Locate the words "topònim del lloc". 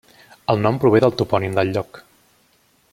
1.21-2.01